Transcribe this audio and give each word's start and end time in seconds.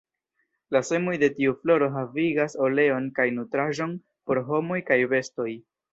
La 0.75 0.79
semoj 0.87 1.13
de 1.23 1.27
tiu 1.41 1.53
floro 1.59 1.89
havigas 1.97 2.57
oleon 2.69 3.11
kaj 3.19 3.27
nutraĵon 3.39 3.95
por 4.31 4.45
homoj 4.49 4.81
kaj 4.89 4.99
bestoj. 5.13 5.51